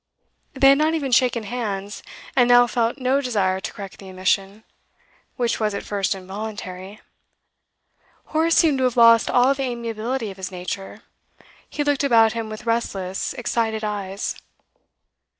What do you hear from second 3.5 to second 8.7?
to correct the omission, which was at first involuntary. Horace